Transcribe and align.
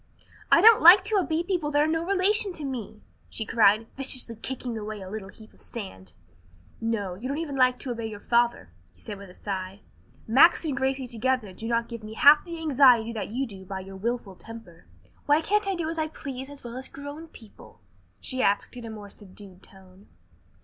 "I 0.51 0.61
don't 0.61 0.81
like 0.81 1.03
to 1.03 1.17
obey 1.19 1.43
people 1.43 1.69
that 1.69 1.81
are 1.83 1.85
no 1.85 2.03
relation 2.03 2.53
to 2.53 2.65
me!" 2.65 3.03
she 3.29 3.45
cried, 3.45 3.85
viciously 3.95 4.35
kicking 4.35 4.75
away 4.75 4.99
a 4.99 5.09
little 5.11 5.29
heap 5.29 5.53
of 5.53 5.61
sand. 5.61 6.13
"No, 6.81 7.13
you 7.13 7.27
don't 7.27 7.37
even 7.37 7.55
like 7.55 7.77
to 7.81 7.91
obey 7.91 8.07
your 8.07 8.19
father," 8.19 8.71
he 8.95 8.99
said 8.99 9.19
with 9.19 9.29
a 9.29 9.35
sigh. 9.35 9.81
"Max 10.25 10.65
and 10.65 10.75
Gracie 10.75 11.05
together 11.05 11.53
do 11.53 11.67
not 11.67 11.87
give 11.87 12.01
me 12.03 12.15
half 12.15 12.43
the 12.43 12.57
anxiety 12.57 13.13
that 13.13 13.29
you 13.29 13.45
do 13.45 13.63
by 13.63 13.81
your 13.81 13.95
wilful 13.95 14.35
temper." 14.35 14.87
"Why, 15.27 15.39
can't 15.39 15.67
I 15.67 15.75
do 15.75 15.87
as 15.87 15.99
I 15.99 16.07
please 16.07 16.49
as 16.49 16.63
well 16.63 16.77
as 16.77 16.87
grown 16.87 17.27
people?" 17.27 17.79
she 18.19 18.41
asked 18.41 18.75
in 18.75 18.85
a 18.85 18.89
more 18.89 19.11
subdued 19.11 19.61
tone. 19.61 20.07